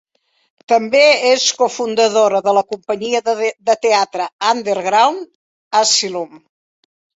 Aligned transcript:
També 0.71 1.01
és 1.31 1.43
cofundadora 1.59 2.41
de 2.47 2.55
la 2.59 2.63
companyia 2.71 3.23
de 3.41 3.77
teatre 3.85 4.29
Underground 4.55 5.25
Asylum. 5.85 6.45